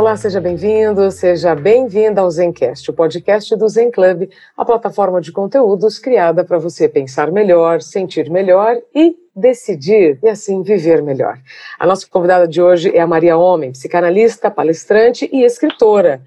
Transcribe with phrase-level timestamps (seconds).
[0.00, 5.30] Olá, seja bem-vindo, seja bem-vinda ao Zencast, o podcast do Zen Club, a plataforma de
[5.30, 11.38] conteúdos criada para você pensar melhor, sentir melhor e decidir e assim viver melhor.
[11.78, 16.22] A nossa convidada de hoje é a Maria Homem, psicanalista, palestrante e escritora.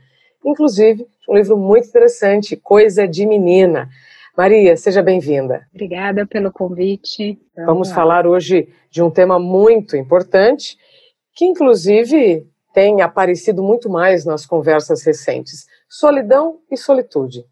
[0.45, 3.89] Inclusive, um livro muito interessante, Coisa de Menina.
[4.37, 5.65] Maria, seja bem-vinda.
[5.73, 7.39] Obrigada pelo convite.
[7.55, 10.77] Vamos, Vamos falar hoje de um tema muito importante,
[11.33, 17.45] que inclusive tem aparecido muito mais nas conversas recentes: solidão e solitude.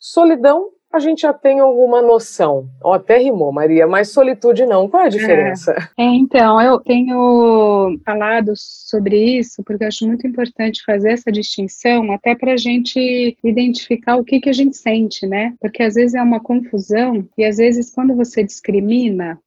[0.00, 2.68] Solidão, a gente já tem alguma noção.
[2.82, 4.88] Ó, até rimou, Maria, mas solitude não.
[4.88, 5.72] Qual é a diferença?
[5.98, 11.30] É, é, então, eu tenho falado sobre isso porque eu acho muito importante fazer essa
[11.30, 15.54] distinção, até para a gente identificar o que, que a gente sente, né?
[15.60, 19.38] Porque às vezes é uma confusão e às vezes quando você discrimina,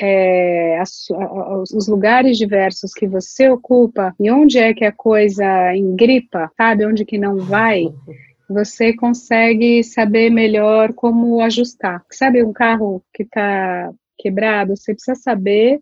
[0.00, 1.06] é, as,
[1.74, 6.86] os lugares diversos que você ocupa e onde é que a coisa engripa, sabe?
[6.86, 7.84] Onde que não vai,
[8.48, 12.02] você consegue saber melhor como ajustar.
[12.10, 15.80] Sabe um carro que está quebrado, você precisa saber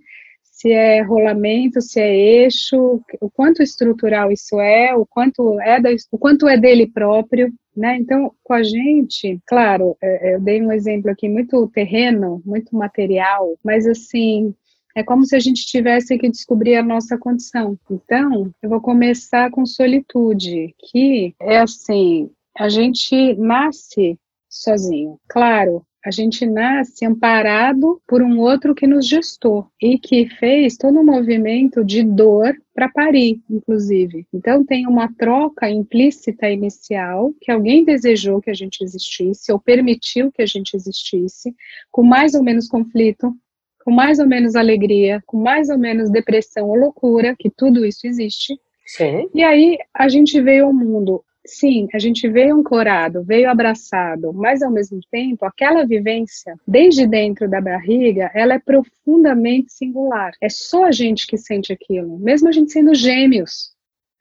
[0.61, 5.89] se é rolamento, se é eixo, o quanto estrutural isso é, o quanto é, da,
[6.12, 7.50] o quanto é dele próprio,
[7.81, 7.97] né?
[7.97, 12.77] Então, com a gente, claro, é, é, eu dei um exemplo aqui muito terreno, muito
[12.77, 14.55] material, mas assim,
[14.95, 17.78] é como se a gente tivesse que descobrir a nossa condição.
[17.91, 25.19] Então, eu vou começar com solitude, que é assim, a gente nasce sozinho.
[25.27, 30.98] Claro, a gente nasce amparado por um outro que nos gestou e que fez todo
[30.98, 34.27] um movimento de dor para parir, inclusive.
[34.33, 40.33] Então tem uma troca implícita inicial que alguém desejou que a gente existisse ou permitiu
[40.33, 41.55] que a gente existisse,
[41.90, 43.34] com mais ou menos conflito,
[43.84, 48.06] com mais ou menos alegria, com mais ou menos depressão ou loucura, que tudo isso
[48.06, 48.58] existe.
[48.86, 49.28] Sim.
[49.34, 54.62] E aí a gente veio ao mundo Sim, a gente veio ancorado, veio abraçado, mas
[54.62, 60.33] ao mesmo tempo, aquela vivência, desde dentro da barriga, ela é profundamente singular.
[60.40, 63.70] É só a gente que sente aquilo, mesmo a gente sendo gêmeos.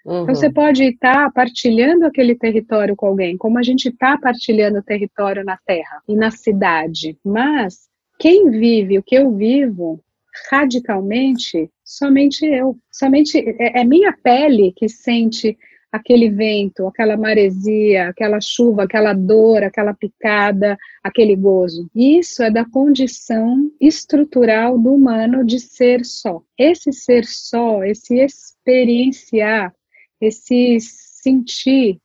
[0.05, 0.23] Uhum.
[0.23, 4.83] Então você pode estar partilhando aquele território com alguém, como a gente está partilhando o
[4.83, 7.17] território na terra e na cidade.
[7.23, 10.01] Mas quem vive o que eu vivo
[10.49, 12.77] radicalmente, somente eu.
[12.91, 15.57] Somente é, é minha pele que sente
[15.91, 21.89] aquele vento, aquela maresia, aquela chuva, aquela dor, aquela picada, aquele gozo.
[21.95, 26.41] Isso é da condição estrutural do humano de ser só.
[26.57, 29.73] Esse ser só, esse experienciar,
[30.21, 31.99] esse sentir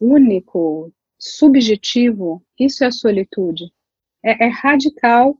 [0.00, 3.64] único, subjetivo, isso é a solitude.
[4.24, 5.38] É, é radical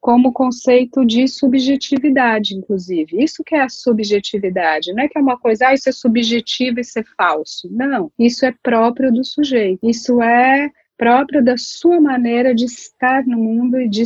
[0.00, 3.22] como conceito de subjetividade, inclusive.
[3.22, 6.78] Isso que é a subjetividade, não é que é uma coisa, ah, isso é subjetivo
[6.78, 7.68] e isso é falso.
[7.70, 9.80] Não, isso é próprio do sujeito.
[9.82, 14.02] Isso é próprio da sua maneira de estar no mundo e de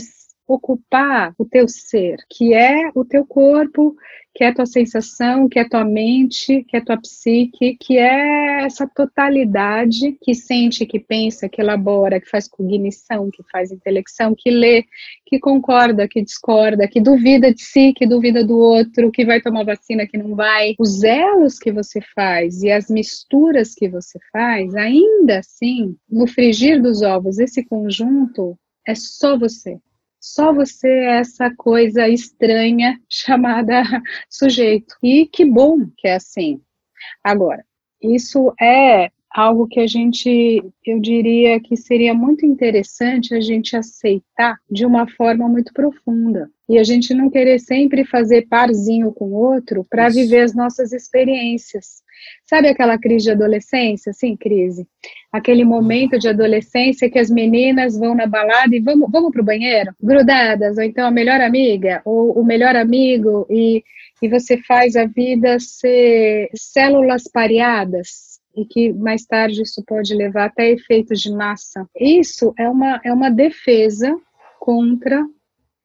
[0.47, 3.97] ocupar o teu ser, que é o teu corpo,
[4.35, 8.87] que é tua sensação, que é tua mente, que é tua psique, que é essa
[8.87, 14.85] totalidade que sente, que pensa, que elabora, que faz cognição, que faz intelecção, que lê,
[15.27, 19.65] que concorda, que discorda, que duvida de si, que duvida do outro, que vai tomar
[19.65, 20.75] vacina, que não vai.
[20.79, 26.81] Os elos que você faz e as misturas que você faz, ainda assim, no frigir
[26.81, 29.79] dos ovos, esse conjunto é só você.
[30.23, 33.83] Só você é essa coisa estranha chamada
[34.31, 34.95] sujeito.
[35.03, 36.61] E que bom que é assim.
[37.25, 37.65] Agora,
[38.01, 44.57] isso é algo que a gente, eu diria que seria muito interessante a gente aceitar
[44.71, 46.49] de uma forma muito profunda.
[46.69, 50.93] E a gente não querer sempre fazer parzinho com o outro para viver as nossas
[50.93, 52.02] experiências.
[52.45, 54.13] Sabe aquela crise de adolescência?
[54.13, 54.87] Sim, crise.
[55.33, 59.45] Aquele momento de adolescência que as meninas vão na balada e vamos, vamos para o
[59.45, 63.83] banheiro, grudadas, ou então a melhor amiga, ou o melhor amigo, e,
[64.21, 70.47] e você faz a vida ser células pareadas, e que mais tarde isso pode levar
[70.47, 71.89] até efeitos de massa.
[71.99, 74.15] Isso é uma, é uma defesa
[74.61, 75.25] contra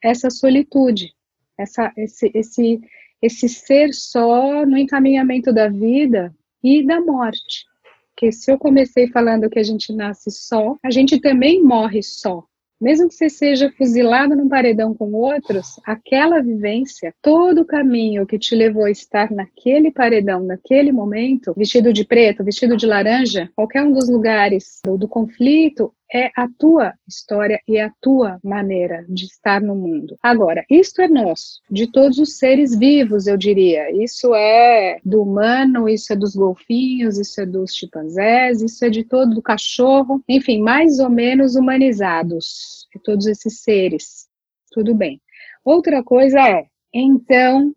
[0.04, 1.14] essa solitude,
[1.58, 2.80] essa, esse, esse,
[3.22, 6.34] esse ser só no encaminhamento da vida
[6.64, 7.66] e da morte.
[8.10, 12.44] Porque se eu comecei falando que a gente nasce só, a gente também morre só.
[12.80, 18.38] Mesmo que você seja fuzilado num paredão com outros, aquela vivência, todo o caminho que
[18.38, 23.84] te levou a estar naquele paredão, naquele momento, vestido de preto, vestido de laranja, qualquer
[23.84, 29.26] um dos lugares do, do conflito, é a tua história e a tua maneira de
[29.26, 30.18] estar no mundo.
[30.22, 33.92] Agora, isto é nosso, de todos os seres vivos, eu diria.
[33.92, 39.04] Isso é do humano, isso é dos golfinhos, isso é dos chimpanzés, isso é de
[39.04, 44.28] todo o cachorro, enfim, mais ou menos humanizados, de todos esses seres.
[44.72, 45.22] Tudo bem.
[45.64, 47.76] Outra coisa é, então,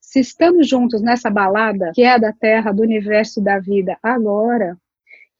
[0.00, 4.76] se estamos juntos nessa balada que é da Terra, do universo da vida agora,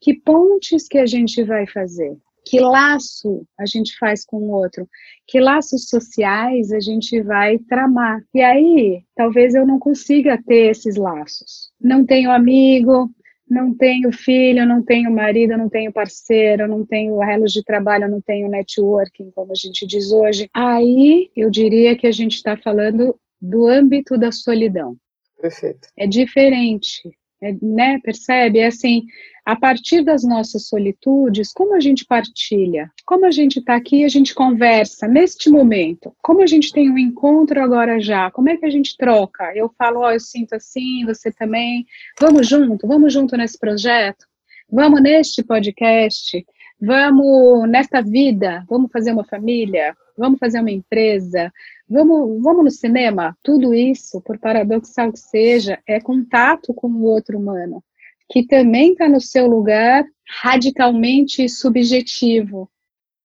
[0.00, 2.16] que pontes que a gente vai fazer?
[2.44, 4.88] Que laço a gente faz com o outro,
[5.26, 8.20] que laços sociais a gente vai tramar.
[8.34, 11.70] E aí, talvez eu não consiga ter esses laços.
[11.80, 13.10] Não tenho amigo,
[13.48, 18.20] não tenho filho, não tenho marido, não tenho parceiro, não tenho relos de trabalho, não
[18.20, 20.48] tenho networking, como a gente diz hoje.
[20.54, 24.96] Aí eu diria que a gente está falando do âmbito da solidão.
[25.40, 25.88] Perfeito.
[25.96, 27.02] É diferente.
[27.42, 28.58] É, né, percebe?
[28.58, 29.06] É assim,
[29.44, 34.08] a partir das nossas solitudes, como a gente partilha, como a gente está aqui, a
[34.08, 38.66] gente conversa neste momento, como a gente tem um encontro agora já, como é que
[38.66, 39.52] a gente troca?
[39.56, 41.86] Eu falo, oh, eu sinto assim, você também,
[42.20, 44.26] vamos junto, vamos junto nesse projeto,
[44.70, 46.44] vamos neste podcast,
[46.80, 51.50] vamos nesta vida, vamos fazer uma família, vamos fazer uma empresa,
[51.90, 53.36] vamos, vamos no cinema.
[53.42, 57.82] Tudo isso, por paradoxal que seja, é contato com o outro humano,
[58.30, 60.04] que também está no seu lugar
[60.42, 62.70] radicalmente subjetivo,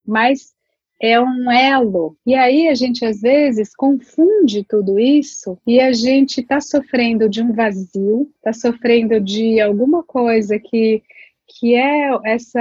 [0.05, 0.55] mas
[0.99, 2.17] é um elo.
[2.25, 7.43] E aí a gente às vezes confunde tudo isso e a gente está sofrendo de
[7.43, 11.03] um vazio, está sofrendo de alguma coisa que
[11.47, 12.59] que é essa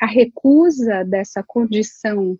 [0.00, 2.38] a recusa dessa condição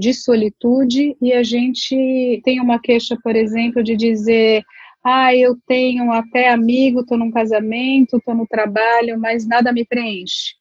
[0.00, 4.64] de solitude e a gente tem uma queixa, por exemplo, de dizer
[5.04, 10.54] ah, eu tenho até amigo, estou num casamento, estou no trabalho, mas nada me preenche.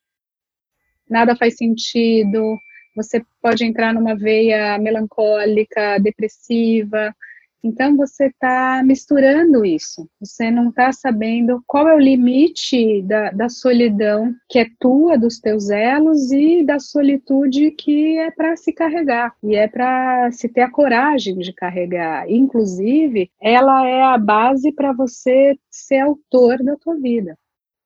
[1.10, 2.58] Nada faz sentido.
[2.96, 7.16] Você pode entrar numa veia melancólica, depressiva,
[7.64, 10.10] então você está misturando isso.
[10.20, 15.40] Você não está sabendo qual é o limite da, da solidão que é tua, dos
[15.40, 20.62] teus elos, e da solitude que é para se carregar e é para se ter
[20.62, 22.30] a coragem de carregar.
[22.30, 27.38] Inclusive, ela é a base para você ser autor da tua vida.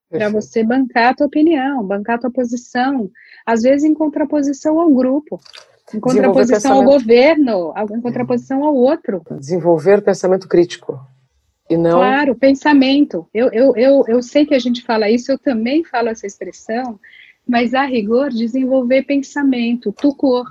[0.10, 3.10] Para você bancar a tua opinião, bancar a tua posição,
[3.44, 5.40] às vezes em contraposição ao grupo.
[5.94, 9.22] Em contraposição ao governo, em contraposição ao outro.
[9.40, 11.00] Desenvolver pensamento crítico.
[11.70, 12.00] E não...
[12.00, 13.28] Claro, pensamento.
[13.34, 17.00] Eu, eu, eu, eu sei que a gente fala isso, eu também falo essa expressão,
[17.48, 20.46] mas a rigor, desenvolver pensamento, tucor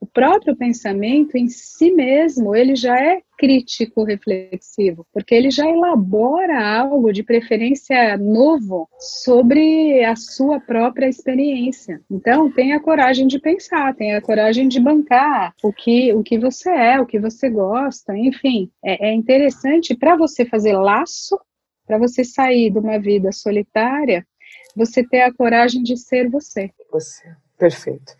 [0.00, 6.58] o próprio pensamento em si mesmo, ele já é crítico reflexivo, porque ele já elabora
[6.78, 12.00] algo de preferência novo sobre a sua própria experiência.
[12.10, 17.00] Então, tenha coragem de pensar, tenha coragem de bancar o que, o que você é,
[17.00, 18.70] o que você gosta, enfim.
[18.82, 21.38] É, é interessante para você fazer laço,
[21.86, 24.26] para você sair de uma vida solitária,
[24.74, 26.70] você ter a coragem de ser você.
[26.90, 27.28] Você.
[27.60, 28.14] Perfeito.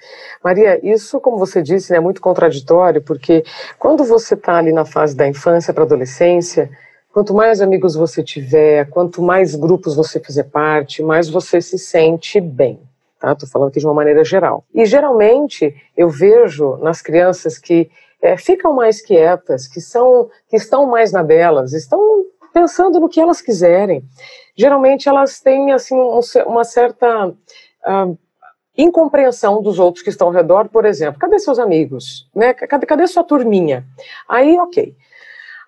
[0.45, 3.43] Maria, isso, como você disse, né, é muito contraditório, porque
[3.79, 6.69] quando você está ali na fase da infância para adolescência,
[7.11, 12.39] quanto mais amigos você tiver, quanto mais grupos você fizer parte, mais você se sente
[12.39, 12.83] bem.
[13.19, 13.33] Tá?
[13.33, 14.63] Estou falando aqui de uma maneira geral.
[14.75, 20.85] E geralmente eu vejo nas crianças que é, ficam mais quietas, que são, que estão
[20.85, 24.05] mais na delas, estão pensando no que elas quiserem.
[24.55, 28.19] Geralmente elas têm assim um, uma certa uh,
[28.77, 32.29] incompreensão dos outros que estão ao redor, por exemplo, cadê seus amigos?
[32.35, 32.55] Né?
[32.55, 33.85] Cadê, cadê sua turminha?
[34.29, 34.95] Aí, ok.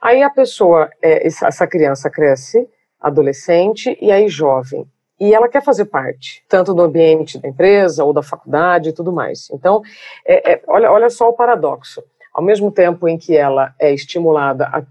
[0.01, 2.69] Aí a pessoa, é, essa criança cresce,
[3.01, 4.87] adolescente e aí jovem.
[5.21, 9.13] E ela quer fazer parte, tanto do ambiente da empresa ou da faculdade e tudo
[9.13, 9.49] mais.
[9.53, 9.83] Então,
[10.27, 12.03] é, é, olha, olha só o paradoxo.
[12.35, 14.83] Ao mesmo tempo em que ela é estimulada a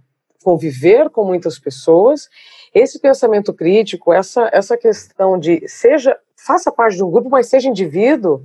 [0.41, 2.29] conviver com muitas pessoas,
[2.73, 7.69] esse pensamento crítico, essa, essa questão de seja faça parte de um grupo, mas seja
[7.69, 8.43] indivíduo,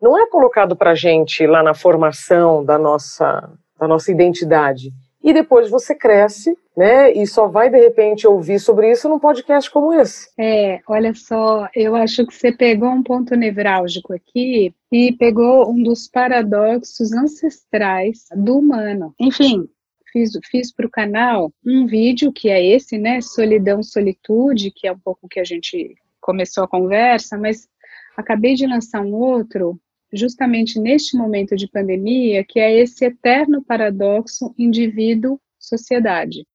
[0.00, 4.90] não é colocado para gente lá na formação da nossa, da nossa identidade.
[5.22, 7.12] E depois você cresce, né?
[7.12, 10.28] E só vai de repente ouvir sobre isso num podcast como esse.
[10.36, 15.80] É, olha só, eu acho que você pegou um ponto nevrálgico aqui e pegou um
[15.80, 19.14] dos paradoxos ancestrais do humano.
[19.20, 19.68] Enfim,
[20.12, 23.20] fiz, fiz para o canal um vídeo que é esse, né?
[23.20, 27.68] Solidão, solitude, que é um pouco que a gente começou a conversa, mas
[28.16, 29.78] acabei de lançar um outro
[30.12, 36.46] justamente neste momento de pandemia, que é esse eterno paradoxo indivíduo-sociedade.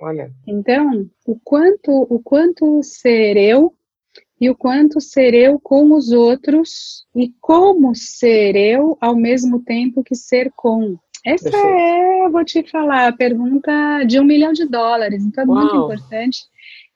[0.00, 0.30] Olha.
[0.46, 3.74] Então, o quanto, o quanto ser eu
[4.38, 10.04] e o quanto ser eu com os outros e como ser eu ao mesmo tempo
[10.04, 10.98] que ser com.
[11.24, 11.66] Essa Perfeito.
[11.66, 15.58] é, eu vou te falar, a pergunta de um milhão de dólares, então é Uau.
[15.58, 16.40] muito importante.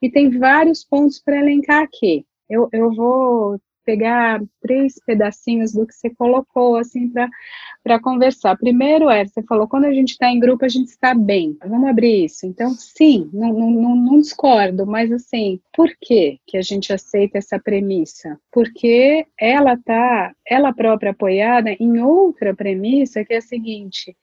[0.01, 2.25] E tem vários pontos para elencar aqui.
[2.49, 7.11] Eu, eu vou pegar três pedacinhos do que você colocou, assim,
[7.83, 8.57] para conversar.
[8.57, 11.57] Primeiro é, você falou, quando a gente está em grupo, a gente está bem.
[11.65, 12.45] Vamos abrir isso.
[12.45, 17.59] Então, sim, não, não, não discordo, mas assim, por que que a gente aceita essa
[17.59, 18.39] premissa?
[18.51, 24.15] Porque ela tá, ela própria apoiada em outra premissa, que é a seguinte,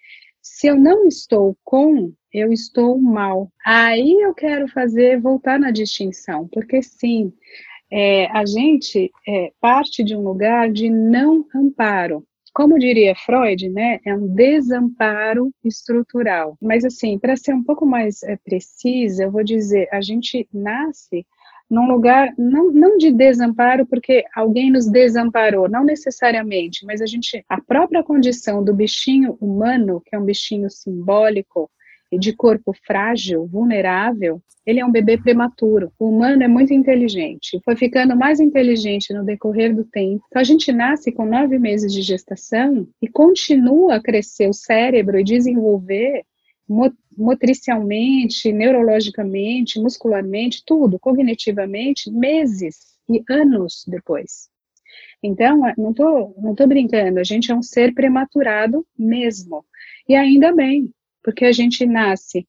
[0.49, 3.51] se eu não estou com, eu estou mal.
[3.65, 7.33] Aí eu quero fazer, voltar na distinção, porque sim,
[7.91, 12.25] é, a gente é, parte de um lugar de não amparo.
[12.55, 16.57] Como diria Freud, né, é um desamparo estrutural.
[16.61, 21.25] Mas, assim, para ser um pouco mais é, precisa, eu vou dizer: a gente nasce
[21.71, 27.45] num lugar não, não de desamparo porque alguém nos desamparou, não necessariamente, mas a gente,
[27.49, 31.71] a própria condição do bichinho humano, que é um bichinho simbólico,
[32.11, 35.93] e de corpo frágil, vulnerável, ele é um bebê prematuro.
[35.99, 40.25] O humano é muito inteligente, foi ficando mais inteligente no decorrer do tempo.
[40.27, 45.19] Então, a gente nasce com nove meses de gestação e continua a crescer o cérebro
[45.19, 46.25] e desenvolver
[47.19, 54.49] motricialmente, neurologicamente, muscularmente, tudo, cognitivamente, meses e anos depois.
[55.23, 59.65] Então, não estou não tô brincando, a gente é um ser prematurado mesmo.
[60.09, 60.91] E ainda bem,
[61.23, 62.47] porque a gente nasce,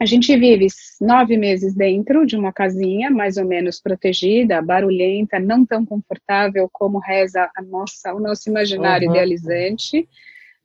[0.00, 0.66] a gente vive
[1.00, 6.98] nove meses dentro de uma casinha, mais ou menos protegida, barulhenta, não tão confortável como
[6.98, 9.14] reza a nossa, o nosso imaginário uhum.
[9.14, 10.08] idealizante,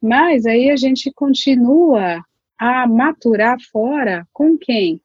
[0.02, 2.24] mas aí a gente continua
[2.58, 5.02] a maturar fora com quem?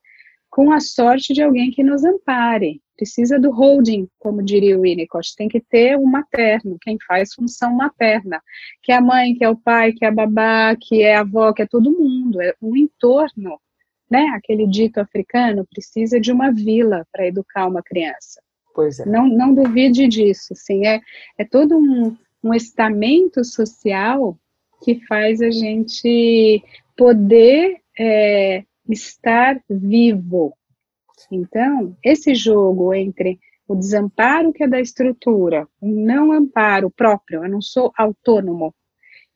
[0.49, 5.33] Com a sorte de alguém que nos ampare, precisa do holding, como diria o Winnicott,
[5.37, 8.41] tem que ter um materno, quem faz função materna,
[8.83, 11.21] que é a mãe, que é o pai, que é a babá, que é a
[11.21, 13.57] avó, que é todo mundo, é um entorno,
[14.11, 14.25] né?
[14.35, 18.41] Aquele dito africano precisa de uma vila para educar uma criança.
[18.75, 19.05] Pois é.
[19.05, 20.99] Não, não duvide disso, sim, é,
[21.37, 24.37] é todo um, um estamento social
[24.81, 26.63] que faz a gente
[26.95, 30.53] poder é, estar vivo,
[31.31, 37.49] então, esse jogo entre o desamparo que é da estrutura, o não amparo próprio, eu
[37.49, 38.73] não sou autônomo,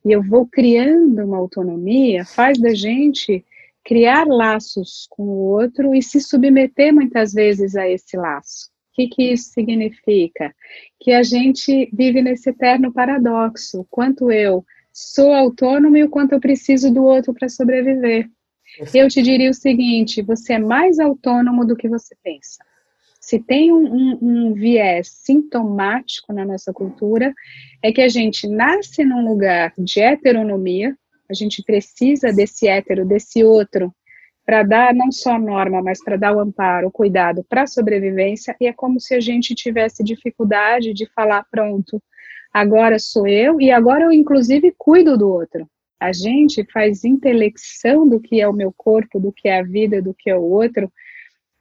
[0.04, 3.46] e eu vou criando uma autonomia, faz da gente
[3.86, 8.70] criar laços com o outro e se submeter muitas vezes a esse laço.
[8.92, 10.54] O que, que isso significa?
[11.00, 16.40] Que a gente vive nesse eterno paradoxo, quanto eu sou autônomo e o quanto eu
[16.40, 18.30] preciso do outro para sobreviver.
[18.94, 22.64] Eu te diria o seguinte: você é mais autônomo do que você pensa.
[23.20, 27.34] Se tem um, um, um, viés sintomático na nossa cultura,
[27.82, 30.96] é que a gente nasce num lugar de heteronomia,
[31.30, 33.96] a gente precisa desse hétero, desse outro,
[34.46, 37.68] para dar não só a norma, mas para dar o amparo, o cuidado para a
[37.68, 42.04] sobrevivência, e é como se a gente tivesse dificuldade de falar: pronto,
[42.54, 45.68] agora sou eu, e agora eu, inclusive, cuido do outro
[46.04, 50.02] a gente faz intelecção do que é o meu corpo, do que é a vida,
[50.02, 50.92] do que é o outro,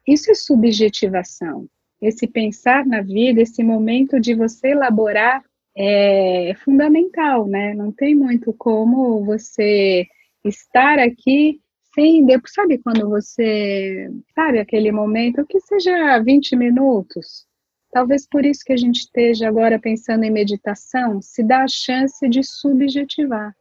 [0.06, 1.68] isso é subjetivação.
[2.00, 5.44] Esse pensar na vida, esse momento de você elaborar
[5.76, 7.72] é fundamental, né?
[7.72, 10.08] Não tem muito como você
[10.44, 11.60] estar aqui
[11.94, 17.46] sem, sabe quando você, sabe aquele momento que seja 20 minutos,
[17.92, 22.26] Talvez por isso que a gente esteja agora pensando em meditação, se dá a chance
[22.28, 23.54] de subjetivar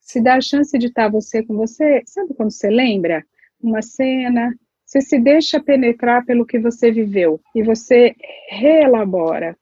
[0.00, 3.24] se dá a chance de estar você com você, sabe quando você lembra
[3.62, 4.52] uma cena,
[4.84, 8.14] você se deixa penetrar pelo que você viveu e você
[8.48, 9.56] reelabora,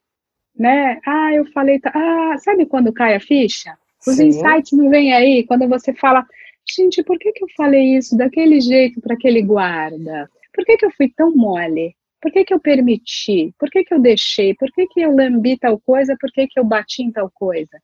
[0.57, 1.01] né?
[1.07, 3.77] Ah, eu falei, ah, sabe quando cai a ficha?
[4.07, 4.29] Os Sim.
[4.29, 6.25] insights não vêm aí quando você fala,
[6.67, 10.31] gente, por que, que eu falei isso daquele jeito para aquele guarda?
[10.55, 11.95] Por que, que eu fui tão mole?
[12.21, 13.55] Por que, que eu permiti?
[13.59, 14.55] Por que, que eu deixei?
[14.55, 16.17] Por que, que eu lambi tal coisa?
[16.21, 17.79] Por que, que eu bati em tal coisa?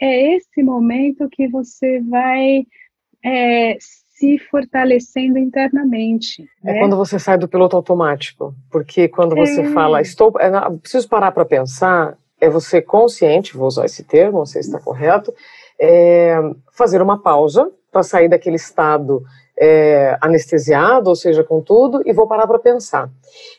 [0.00, 2.66] é esse momento que você vai
[3.24, 6.44] é, se fortalecendo internamente.
[6.64, 6.78] É né?
[6.80, 9.72] quando você sai do piloto automático, porque quando você é.
[9.72, 14.46] fala, estou, é, preciso parar para pensar, é você consciente, vou usar esse termo, não
[14.46, 15.32] sei se está correto,
[15.80, 16.36] é,
[16.72, 19.24] fazer uma pausa para sair daquele estado
[19.58, 23.10] é, anestesiado, ou seja, com tudo, e vou parar para pensar.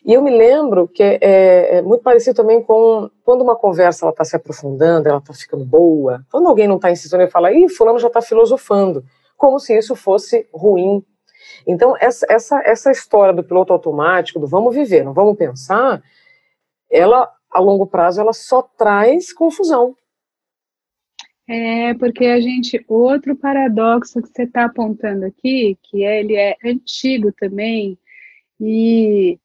[0.06, 4.08] E eu me lembro que é, é, é muito parecido também com quando uma conversa
[4.08, 7.68] está se aprofundando, ela está ficando boa, quando alguém não está insistindo e fala, ih,
[7.70, 9.04] fulano já está filosofando,
[9.36, 11.04] como se isso fosse ruim.
[11.66, 16.02] Então, essa, essa, essa história do piloto automático, do vamos viver, não vamos pensar,
[16.90, 19.96] ela, a longo prazo, ela só traz confusão.
[21.48, 27.32] É, porque a gente, outro paradoxo que você está apontando aqui, que ele é antigo
[27.32, 27.98] também,
[28.60, 29.40] e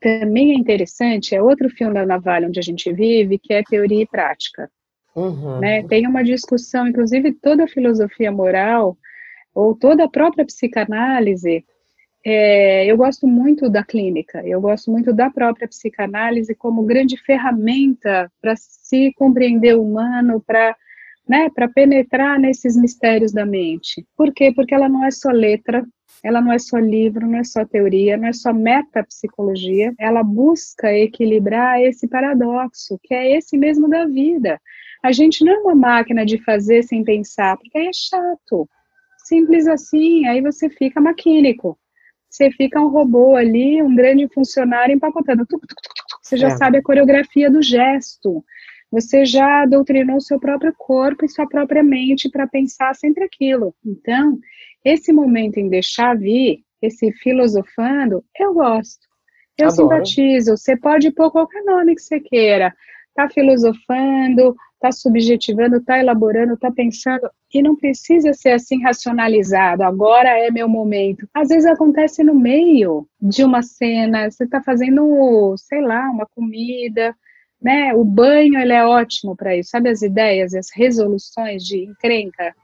[0.00, 4.02] também é interessante, é outro filme da navalha onde a gente vive, que é teoria
[4.02, 4.70] e prática.
[5.14, 5.60] Uhum.
[5.60, 5.84] Né?
[5.84, 8.98] Tem uma discussão, inclusive toda a filosofia moral,
[9.54, 11.64] ou toda a própria psicanálise,
[12.26, 18.32] é, eu gosto muito da clínica, eu gosto muito da própria psicanálise como grande ferramenta
[18.40, 20.74] para se compreender o humano, para
[21.28, 24.06] né, para penetrar nesses mistérios da mente.
[24.16, 24.52] Por quê?
[24.54, 25.84] Porque ela não é só letra,
[26.22, 30.92] ela não é só livro, não é só teoria, não é só metapsicologia, ela busca
[30.92, 34.60] equilibrar esse paradoxo, que é esse mesmo da vida.
[35.02, 38.68] A gente não é uma máquina de fazer sem pensar, porque aí é chato.
[39.18, 41.78] Simples assim, aí você fica maquínico.
[42.30, 45.46] Você fica um robô ali, um grande funcionário empacotando.
[46.22, 46.56] Você já é.
[46.56, 48.44] sabe a coreografia do gesto
[48.94, 53.74] você já doutrinou seu próprio corpo e sua própria mente para pensar sempre aquilo.
[53.84, 54.38] Então,
[54.84, 59.04] esse momento em deixar vir, esse filosofando, eu gosto.
[59.58, 60.06] Eu Adoro.
[60.06, 60.56] simpatizo.
[60.56, 62.72] Você pode pôr qualquer nome que você queira.
[63.16, 67.28] Tá filosofando, tá subjetivando, tá elaborando, tá pensando.
[67.52, 69.82] E não precisa ser assim racionalizado.
[69.82, 71.28] Agora é meu momento.
[71.34, 74.30] Às vezes acontece no meio de uma cena.
[74.30, 77.12] Você tá fazendo, sei lá, uma comida
[77.64, 77.94] né?
[77.94, 79.70] O banho ele é ótimo para isso.
[79.70, 82.54] Sabe as ideias, as resoluções de encrenca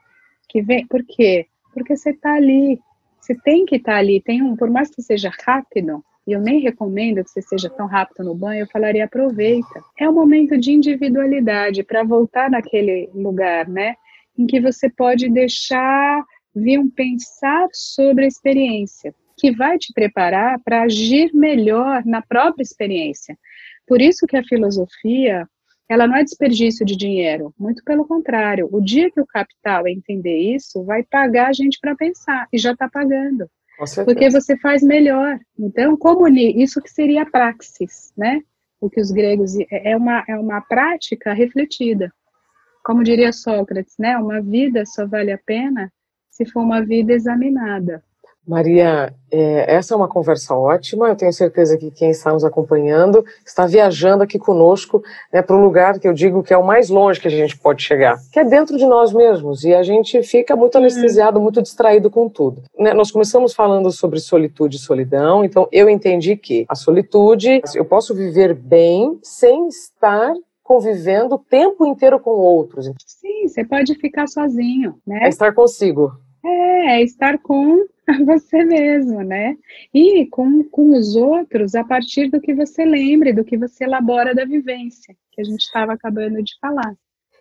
[0.47, 0.87] que vem?
[0.87, 1.47] Por quê?
[1.73, 2.79] Porque você está ali.
[3.19, 4.21] Você tem que estar tá ali.
[4.21, 7.87] Tem um, por mais que seja rápido, e eu nem recomendo que você seja tão
[7.87, 9.83] rápido no banho, eu falaria aproveita.
[9.99, 13.95] É um momento de individualidade para voltar naquele lugar, né?
[14.39, 16.23] Em que você pode deixar
[16.55, 22.63] vir um pensar sobre a experiência, que vai te preparar para agir melhor na própria
[22.63, 23.39] experiência.
[23.91, 25.49] Por isso que a filosofia,
[25.89, 28.69] ela não é desperdício de dinheiro, muito pelo contrário.
[28.71, 32.71] O dia que o capital entender isso, vai pagar a gente para pensar, e já
[32.71, 33.51] está pagando.
[34.05, 35.41] Porque você faz melhor.
[35.59, 38.41] Então, comunir, isso que seria a praxis, né?
[38.81, 42.13] O que os gregos é, é uma é uma prática refletida.
[42.85, 44.17] Como diria Sócrates, né?
[44.17, 45.93] Uma vida só vale a pena
[46.31, 48.05] se for uma vida examinada.
[48.47, 51.09] Maria, é, essa é uma conversa ótima.
[51.09, 55.63] Eu tenho certeza que quem está nos acompanhando está viajando aqui conosco né, para um
[55.63, 58.41] lugar que eu digo que é o mais longe que a gente pode chegar, que
[58.41, 59.63] é dentro de nós mesmos.
[59.65, 60.81] E a gente fica muito uhum.
[60.81, 62.63] anestesiado, muito distraído com tudo.
[62.79, 67.85] Né, nós começamos falando sobre solitude e solidão, então eu entendi que a solitude, eu
[67.85, 72.87] posso viver bem sem estar convivendo o tempo inteiro com outros.
[73.05, 75.21] Sim, você pode ficar sozinho, né?
[75.25, 76.13] É estar consigo.
[76.43, 77.87] É, estar com
[78.25, 79.57] você mesmo, né?
[79.93, 84.35] E com, com os outros a partir do que você lembre, do que você elabora
[84.35, 86.97] da vivência, que a gente estava acabando de falar.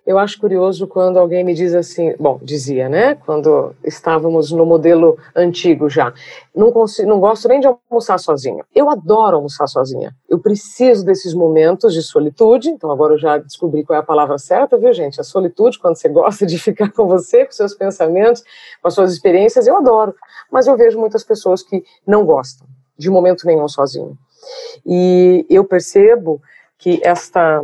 [0.10, 5.20] Eu acho curioso quando alguém me diz assim, bom, dizia, né, quando estávamos no modelo
[5.36, 6.12] antigo já,
[6.56, 8.66] não, consigo, não gosto nem de almoçar sozinha.
[8.74, 10.16] Eu adoro almoçar sozinha.
[10.28, 14.40] Eu preciso desses momentos de solitude, então agora eu já descobri qual é a palavra
[14.40, 15.22] certa, viu, gente?
[15.22, 18.44] A solitude, quando você gosta de ficar com você, com seus pensamentos,
[18.82, 20.16] com as suas experiências, eu adoro.
[20.52, 22.68] Mas eu vejo muitas pessoas que não gostam
[22.98, 24.18] de momento nenhum sozinho.
[24.84, 26.42] E eu percebo
[26.80, 27.64] que esta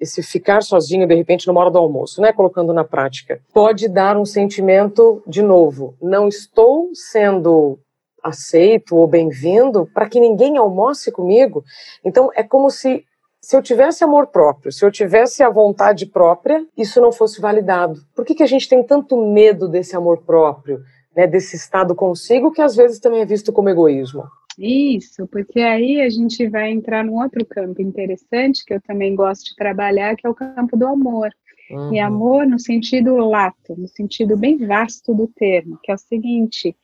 [0.00, 4.16] esse ficar sozinho de repente numa hora do almoço, né, colocando na prática, pode dar
[4.16, 7.78] um sentimento de novo, não estou sendo
[8.22, 11.64] aceito ou bem-vindo para que ninguém almoce comigo.
[12.04, 13.04] Então é como se
[13.46, 18.00] se eu tivesse amor próprio, se eu tivesse a vontade própria, isso não fosse validado.
[18.12, 20.80] Por que, que a gente tem tanto medo desse amor próprio,
[21.14, 24.24] né, desse estado consigo, que às vezes também é visto como egoísmo?
[24.58, 29.50] Isso, porque aí a gente vai entrar num outro campo interessante que eu também gosto
[29.50, 31.30] de trabalhar, que é o campo do amor.
[31.70, 31.92] Uhum.
[31.92, 36.76] E amor no sentido lato, no sentido bem vasto do termo, que é o seguinte: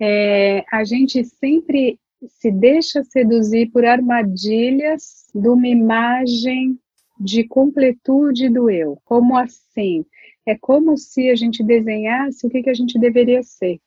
[0.00, 6.78] é, a gente sempre se deixa seduzir por armadilhas de uma imagem
[7.18, 8.98] de completude do eu.
[9.04, 10.04] Como assim?
[10.46, 13.80] É como se a gente desenhasse o que, que a gente deveria ser.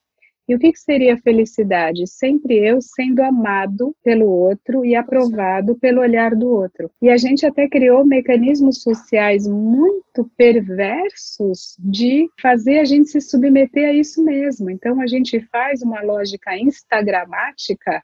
[0.47, 2.07] E o que, que seria felicidade?
[2.07, 6.89] Sempre eu sendo amado pelo outro e aprovado pelo olhar do outro.
[7.01, 13.89] E a gente até criou mecanismos sociais muito perversos de fazer a gente se submeter
[13.89, 14.69] a isso mesmo.
[14.69, 18.01] Então a gente faz uma lógica instagramática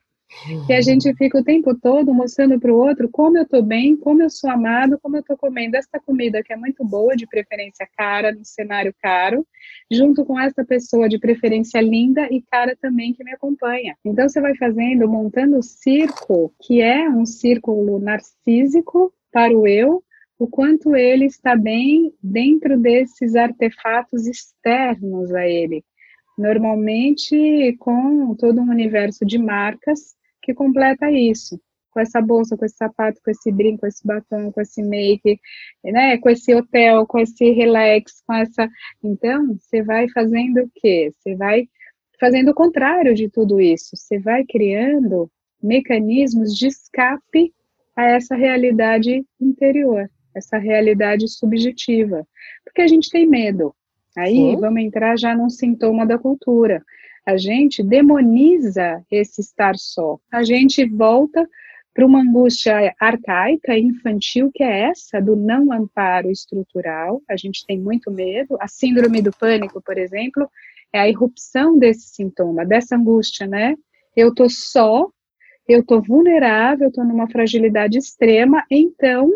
[0.65, 3.95] que a gente fica o tempo todo mostrando para o outro como eu estou bem,
[3.95, 7.27] como eu sou amado, como eu estou comendo esta comida que é muito boa, de
[7.27, 9.45] preferência cara, no cenário caro,
[9.91, 13.95] junto com essa pessoa de preferência linda e cara também que me acompanha.
[14.03, 20.03] Então você vai fazendo, montando o circo, que é um círculo narcísico para o eu,
[20.37, 25.83] o quanto ele está bem dentro desses artefatos externos a ele.
[26.37, 31.59] Normalmente com todo um universo de marcas que completa isso.
[31.91, 35.39] Com essa bolsa, com esse sapato, com esse brinco, com esse batom, com esse make,
[35.83, 36.17] né?
[36.17, 38.67] Com esse hotel, com esse relax, com essa.
[39.03, 41.11] Então, você vai fazendo o quê?
[41.15, 41.67] Você vai
[42.19, 43.95] fazendo o contrário de tudo isso.
[43.95, 45.29] Você vai criando
[45.61, 47.53] mecanismos de escape
[47.95, 52.27] a essa realidade interior, essa realidade subjetiva.
[52.65, 53.73] Porque a gente tem medo.
[54.17, 54.59] Aí Sim.
[54.59, 56.83] vamos entrar já num sintoma da cultura
[57.25, 60.19] a gente demoniza esse estar só.
[60.31, 61.47] A gente volta
[61.93, 67.21] para uma angústia arcaica, infantil, que é essa do não amparo estrutural.
[67.29, 68.57] A gente tem muito medo.
[68.59, 70.49] A síndrome do pânico, por exemplo,
[70.91, 73.75] é a irrupção desse sintoma, dessa angústia, né?
[74.15, 75.07] Eu tô só,
[75.67, 79.29] eu tô vulnerável, eu tô numa fragilidade extrema, então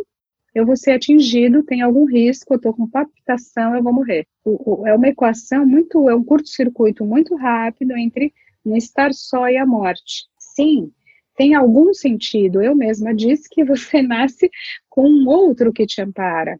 [0.57, 4.25] eu vou ser atingido, tem algum risco, eu estou com palpitação, eu vou morrer.
[4.43, 8.33] O, o, é uma equação muito, é um curto-circuito muito rápido entre
[8.65, 10.25] um estar só e a morte.
[10.39, 10.91] Sim,
[11.35, 12.59] tem algum sentido.
[12.59, 14.49] Eu mesma disse que você nasce
[14.89, 16.59] com um outro que te ampara.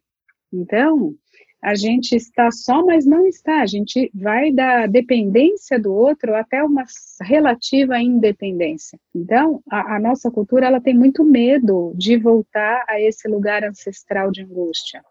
[0.54, 1.16] Então,
[1.62, 3.62] a gente está só, mas não está.
[3.62, 6.84] A gente vai da dependência do outro até uma
[7.22, 9.00] relativa independência.
[9.14, 14.32] Então, a, a, nossa cultura ela tem muito medo de voltar a esse lugar ancestral
[14.32, 15.04] de angústia.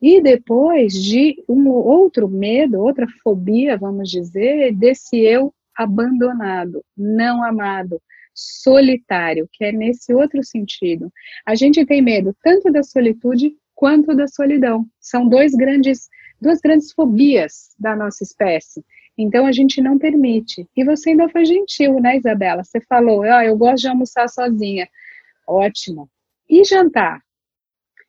[0.00, 8.00] E depois de um outro medo, outra fobia, vamos dizer, desse eu abandonado, não amado,
[8.34, 11.12] solitário, que é nesse outro sentido.
[11.44, 14.84] A gente tem medo tanto da solitude quanto da solidão.
[15.00, 16.08] São dois grandes,
[16.42, 18.84] duas grandes fobias da nossa espécie.
[19.16, 20.68] Então a gente não permite.
[20.76, 22.64] E você ainda foi gentil, né, Isabela?
[22.64, 24.88] Você falou, oh, eu gosto de almoçar sozinha.
[25.46, 26.10] Ótimo.
[26.50, 27.22] E jantar?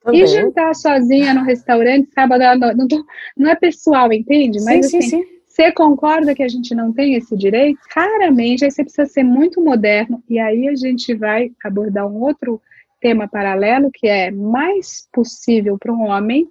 [0.02, 0.24] Também.
[0.24, 2.76] E jantar sozinha no restaurante, sábado à noite?
[2.76, 3.06] Não, tô,
[3.38, 4.58] não é pessoal, entende?
[4.64, 5.40] Mas sim, assim, sim, sim.
[5.46, 7.80] Você concorda que a gente não tem esse direito?
[7.94, 12.60] Claramente, aí você precisa ser muito moderno, e aí a gente vai abordar um outro
[13.00, 16.48] tema paralelo, que é mais possível para um homem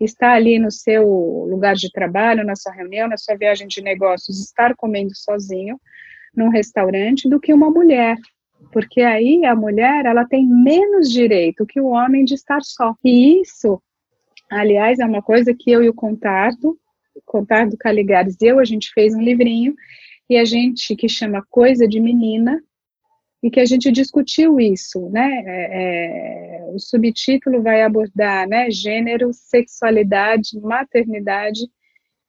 [0.00, 1.04] estar ali no seu
[1.50, 5.80] lugar de trabalho, na sua reunião, na sua viagem de negócios, estar comendo sozinho
[6.34, 8.16] num restaurante do que uma mulher.
[8.72, 12.94] Porque aí a mulher, ela tem menos direito que o homem de estar só.
[13.04, 13.80] E isso,
[14.50, 16.78] aliás, é uma coisa que eu e o Contardo,
[17.24, 19.74] Contardo Caligares e eu, a gente fez um livrinho
[20.30, 22.62] e a gente, que chama Coisa de Menina,
[23.42, 25.42] e que a gente discutiu isso, né?
[25.46, 28.70] É, é, o subtítulo vai abordar, né?
[28.70, 31.60] Gênero, sexualidade, maternidade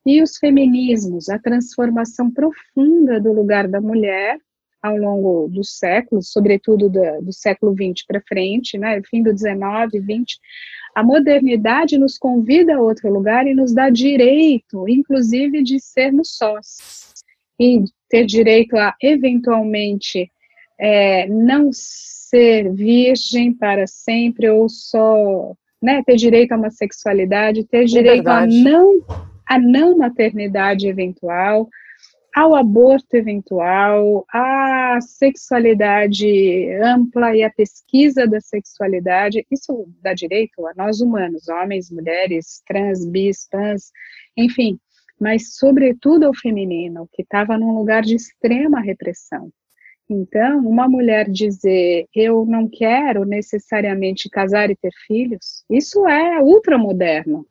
[0.05, 4.37] e os feminismos, a transformação profunda do lugar da mulher
[4.81, 9.01] ao longo dos séculos, sobretudo do, do século XX para frente, né?
[9.09, 10.39] Fim do XIX, XX.
[10.95, 17.13] A modernidade nos convida a outro lugar e nos dá direito, inclusive, de sermos sós
[17.59, 20.31] e ter direito a eventualmente
[20.79, 27.85] é, não ser virgem para sempre ou só né, ter direito a uma sexualidade, ter
[27.85, 28.99] direito a não,
[29.47, 31.67] a não maternidade eventual,
[32.35, 40.73] ao aborto eventual, à sexualidade ampla e a pesquisa da sexualidade, isso dá direito a
[40.75, 43.91] nós humanos, homens, mulheres, trans, bis, pans,
[44.37, 44.79] enfim,
[45.19, 49.51] mas sobretudo ao feminino, que estava num lugar de extrema repressão.
[50.09, 57.45] Então, uma mulher dizer eu não quero necessariamente casar e ter filhos, isso é ultramoderno.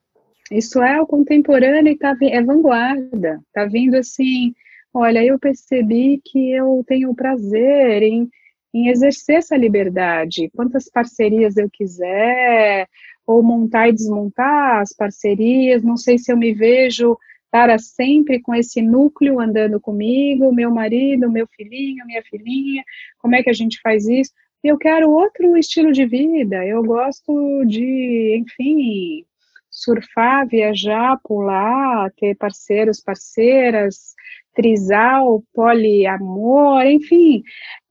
[0.51, 3.41] Isso é o contemporâneo e tá, é vanguarda.
[3.47, 4.55] Está vindo assim,
[4.93, 8.29] olha, eu percebi que eu tenho prazer em,
[8.75, 10.51] em exercer essa liberdade.
[10.57, 12.89] Quantas parcerias eu quiser,
[13.27, 17.17] ou montar e desmontar as parcerias, não sei se eu me vejo
[17.51, 22.83] para sempre com esse núcleo andando comigo, meu marido, meu filhinho, minha filhinha,
[23.19, 24.33] como é que a gente faz isso?
[24.63, 29.25] Eu quero outro estilo de vida, eu gosto de, enfim,
[29.71, 34.15] surfar, viajar, pular, ter parceiros, parceiras,
[34.55, 37.43] trisal, poliamor, enfim,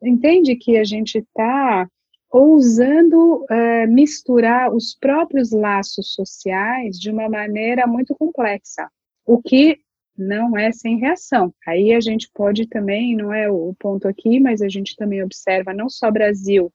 [0.04, 1.88] entende que a gente está
[2.30, 8.89] ousando uh, misturar os próprios laços sociais de uma maneira muito complexa,
[9.28, 9.78] o que
[10.18, 11.54] não é sem reação.
[11.68, 15.74] Aí a gente pode também, não é o ponto aqui, mas a gente também observa
[15.74, 16.72] não só Brasil,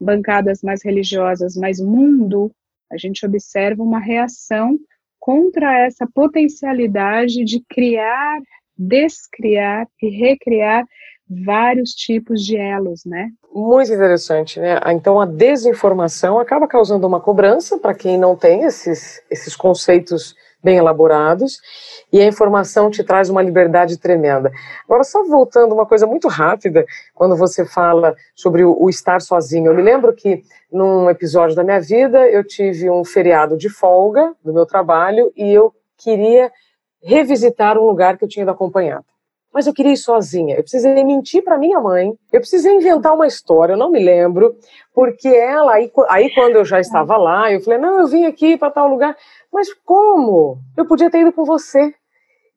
[0.00, 2.50] bancadas mais religiosas, mas mundo,
[2.90, 4.78] a gente observa uma reação
[5.18, 8.40] contra essa potencialidade de criar,
[8.76, 10.86] descriar e recriar
[11.28, 13.28] vários tipos de elos, né?
[13.52, 14.80] Muito interessante, né?
[14.86, 20.76] Então a desinformação acaba causando uma cobrança para quem não tem esses, esses conceitos bem
[20.76, 21.60] elaborados
[22.12, 24.50] e a informação te traz uma liberdade tremenda.
[24.84, 29.70] Agora, só voltando uma coisa muito rápida, quando você fala sobre o, o, estar sozinho,
[29.70, 30.42] eu me lembro que
[30.72, 35.52] num episódio da minha vida eu tive um feriado de folga do meu trabalho e
[35.52, 36.50] eu queria
[37.02, 39.04] revisitar um lugar que eu tinha ido acompanhado
[39.52, 40.54] mas eu queria ir sozinha.
[40.54, 44.54] Eu precisei mentir para minha mãe, eu precisei inventar uma história, eu não me lembro,
[44.94, 48.56] porque ela, aí, aí quando eu já estava lá, eu falei: não, eu vim aqui
[48.56, 49.16] para tal lugar,
[49.52, 50.58] mas como?
[50.76, 51.94] Eu podia ter ido com você.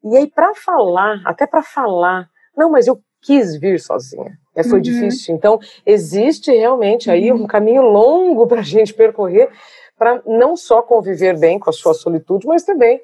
[0.04, 4.36] E aí, para falar, até para falar, não, mas eu quis vir sozinha.
[4.54, 4.82] É, foi uhum.
[4.82, 5.34] difícil.
[5.34, 7.44] Então, existe realmente aí uhum.
[7.44, 9.50] um caminho longo para a gente percorrer
[9.96, 13.00] para não só conviver bem com a sua solitude, mas também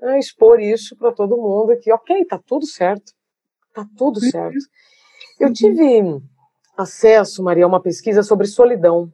[0.00, 3.12] né, expor isso para todo mundo que, ok, tá tudo certo.
[3.74, 4.30] Tá tudo uhum.
[4.30, 4.58] certo.
[5.40, 6.20] Eu tive
[6.76, 9.12] acesso, Maria, a uma pesquisa sobre solidão,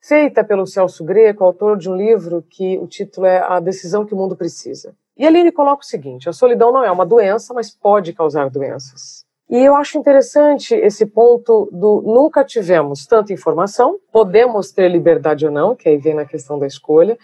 [0.00, 4.14] feita pelo Celso Greco, autor de um livro que o título é A Decisão que
[4.14, 4.94] o Mundo Precisa.
[5.16, 8.48] E ali ele coloca o seguinte: a solidão não é uma doença, mas pode causar
[8.50, 9.26] doenças.
[9.50, 15.50] E eu acho interessante esse ponto do nunca tivemos tanta informação, podemos ter liberdade ou
[15.50, 17.16] não, que aí vem na questão da escolha,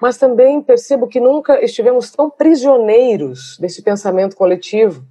[0.00, 5.02] mas também percebo que nunca estivemos tão prisioneiros desse pensamento coletivo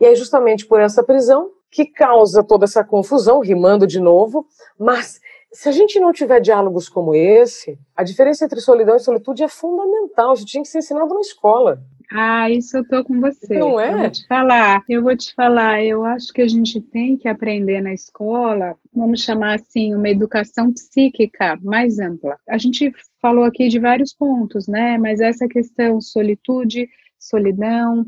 [0.00, 4.46] e é justamente por essa prisão que causa toda essa confusão, rimando de novo,
[4.78, 5.20] mas
[5.54, 9.48] se a gente não tiver diálogos como esse, a diferença entre solidão e solitude é
[9.48, 10.34] fundamental.
[10.34, 11.80] Isso tinha que ser ensinado na escola.
[12.12, 13.58] Ah, isso eu tô com você.
[13.58, 13.92] Não é?
[13.92, 17.28] Eu vou te falar, eu vou te falar, eu acho que a gente tem que
[17.28, 22.36] aprender na escola, vamos chamar assim, uma educação psíquica mais ampla.
[22.48, 24.98] A gente falou aqui de vários pontos, né?
[24.98, 26.88] Mas essa questão solitude,
[27.18, 28.04] solidão,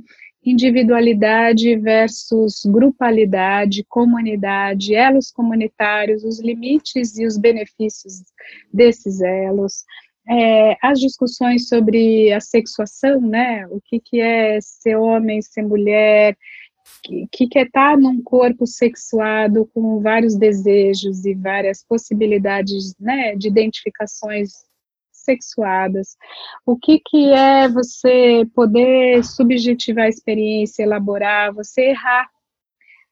[0.46, 8.22] individualidade versus grupalidade, comunidade, elos comunitários, os limites e os benefícios
[8.72, 9.84] desses elos,
[10.28, 13.66] é, as discussões sobre a sexuação, né?
[13.68, 16.36] O que, que é ser homem, ser mulher,
[17.08, 23.34] o que, que é estar num corpo sexuado com vários desejos e várias possibilidades né,
[23.36, 24.66] de identificações
[25.26, 26.16] sexuadas,
[26.64, 32.26] o que, que é você poder subjetivar a experiência, elaborar, você errar,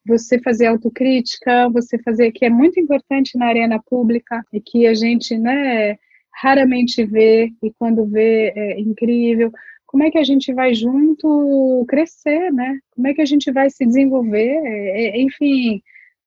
[0.05, 4.93] você fazer autocrítica, você fazer, que é muito importante na arena pública e que a
[4.93, 5.97] gente, né,
[6.33, 9.51] raramente vê, e quando vê é incrível,
[9.85, 12.77] como é que a gente vai junto crescer, né?
[12.91, 15.81] Como é que a gente vai se desenvolver, é, é enfim,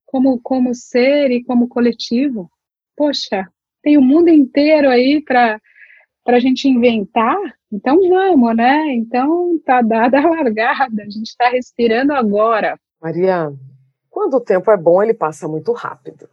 [0.06, 2.50] como, como ser e como coletivo.
[2.96, 3.46] Poxa,
[3.82, 5.60] tem o mundo inteiro aí para
[6.28, 7.38] para a gente inventar,
[7.72, 8.92] então vamos, né?
[8.92, 12.78] Então tá dada a largada, a gente está respirando agora.
[13.00, 13.50] Maria,
[14.10, 16.28] quando o tempo é bom, ele passa muito rápido.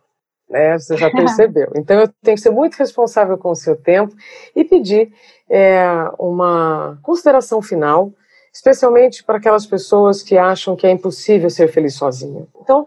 [0.50, 1.72] Né, você já percebeu.
[1.78, 4.14] Então eu tenho que ser muito responsável com o seu tempo
[4.54, 5.14] e pedir
[5.50, 5.86] é,
[6.20, 8.12] uma consideração final,
[8.54, 12.50] especialmente para aquelas pessoas que acham que é impossível ser feliz sozinho.
[12.60, 12.86] Então,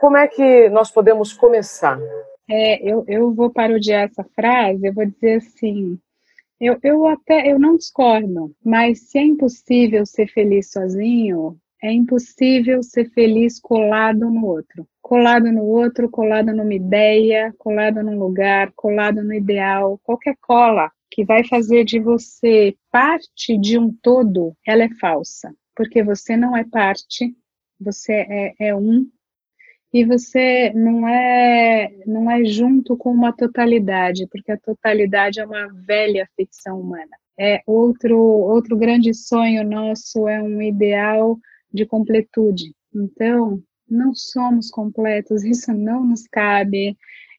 [0.00, 2.00] como é que nós podemos começar
[2.48, 5.98] é, eu, eu vou parodiar essa frase, eu vou dizer assim,
[6.60, 12.82] eu, eu até eu não discordo, mas se é impossível ser feliz sozinho, é impossível
[12.82, 14.86] ser feliz colado no outro.
[15.00, 21.24] Colado no outro, colado numa ideia, colado num lugar, colado no ideal, qualquer cola que
[21.24, 26.64] vai fazer de você parte de um todo, ela é falsa, porque você não é
[26.64, 27.34] parte,
[27.80, 29.06] você é, é um
[29.92, 35.68] e você não é não é junto com uma totalidade, porque a totalidade é uma
[35.86, 37.16] velha ficção humana.
[37.38, 41.38] É outro outro grande sonho nosso é um ideal
[41.72, 42.74] de completude.
[42.94, 46.96] Então, não somos completos, isso não nos cabe.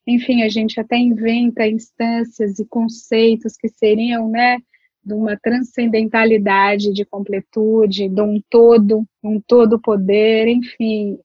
[0.08, 4.58] Enfim, a gente até inventa instâncias e conceitos que seriam, né,
[5.10, 11.18] de uma transcendentalidade de completude, de um todo, um todo poder, enfim,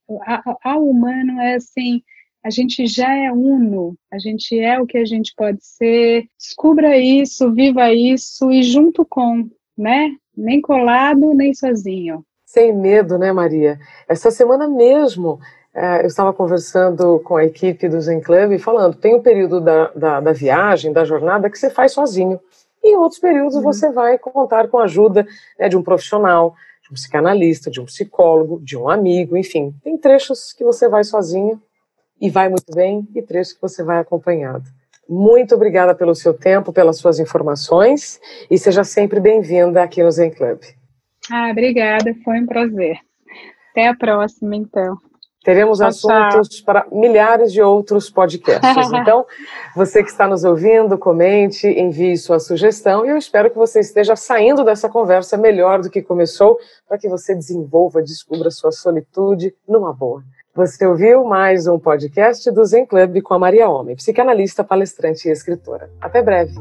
[0.63, 2.01] ao humano é assim,
[2.43, 6.97] a gente já é uno, a gente é o que a gente pode ser, descubra
[6.97, 10.11] isso, viva isso e junto com, né?
[10.35, 12.25] Nem colado, nem sozinho.
[12.47, 13.79] Sem medo, né, Maria?
[14.09, 15.39] Essa semana mesmo
[15.75, 19.61] é, eu estava conversando com a equipe do Zen Club e falando, tem um período
[19.61, 22.41] da, da, da viagem, da jornada, que você faz sozinho.
[22.85, 23.63] E em outros períodos uhum.
[23.63, 25.27] você vai contar com a ajuda
[25.59, 29.75] né, de um profissional, de um psicanalista, de um psicólogo, de um amigo, enfim.
[29.83, 31.61] Tem trechos que você vai sozinho
[32.21, 34.65] e vai muito bem, e trechos que você vai acompanhado.
[35.09, 38.21] Muito obrigada pelo seu tempo, pelas suas informações,
[38.51, 40.61] e seja sempre bem-vinda aqui no Zen Club.
[41.31, 42.99] Ah, obrigada, foi um prazer.
[43.71, 44.97] Até a próxima, então.
[45.45, 48.65] Teremos tchau, assuntos para milhares de outros podcasts.
[49.05, 49.27] Então,
[49.77, 54.17] você que está nos ouvindo, comente, envie sua sugestão e eu espero que você esteja
[54.17, 59.93] saindo dessa conversa melhor do que começou, para que você desenvolva, descubra sua solitude numa
[59.93, 60.23] boa.
[60.55, 65.33] Você ouviu mais um podcast do Zen Club com a Maria Homem, psicanalista, palestrante e
[65.33, 65.91] escritora.
[66.01, 66.55] Até breve.